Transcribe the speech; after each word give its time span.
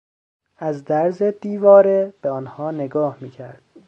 از 0.57 0.83
درز 0.85 1.21
دیواره 1.23 2.13
به 2.21 2.29
آنها 2.29 2.71
نگاه 2.71 3.17
میکرد. 3.21 3.61